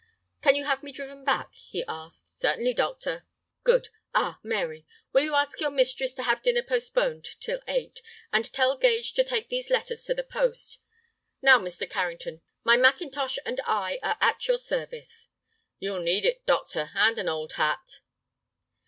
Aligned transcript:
"Can 0.41 0.55
you 0.55 0.65
have 0.65 0.81
me 0.81 0.91
driven 0.91 1.23
back?" 1.23 1.53
he 1.53 1.83
asked. 1.87 2.27
"Certainly, 2.27 2.73
doctor." 2.73 3.23
"Good. 3.63 3.89
Ah, 4.15 4.39
Mary, 4.41 4.83
will 5.13 5.21
you 5.23 5.35
ask 5.35 5.59
your 5.61 5.69
mistress 5.69 6.11
to 6.15 6.23
have 6.23 6.41
dinner 6.41 6.63
postponed 6.63 7.23
till 7.39 7.59
eight. 7.67 8.01
And 8.33 8.51
tell 8.51 8.75
Gage 8.79 9.13
to 9.13 9.23
take 9.23 9.49
these 9.49 9.69
letters 9.69 10.03
to 10.05 10.15
the 10.15 10.23
post. 10.23 10.79
Now, 11.43 11.59
Mr. 11.59 11.87
Carrington, 11.87 12.41
my 12.63 12.77
mackintosh 12.77 13.37
and 13.45 13.61
I 13.67 13.99
are 14.01 14.17
at 14.19 14.47
your 14.47 14.57
service." 14.57 15.29
"You'll 15.77 15.99
need 16.01 16.25
it, 16.25 16.47
doctor, 16.47 16.89
and 16.95 17.19
an 17.19 17.29
old 17.29 17.51
hat." 17.53 17.99